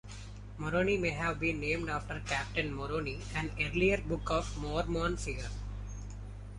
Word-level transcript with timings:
Moroni 0.57 0.97
may 0.97 1.11
have 1.11 1.39
been 1.39 1.59
named 1.59 1.87
after 1.87 2.19
Captain 2.25 2.73
Moroni, 2.73 3.21
an 3.35 3.51
earlier 3.61 4.01
Book 4.01 4.31
of 4.31 4.57
Mormon 4.57 5.15
figure. 5.15 5.49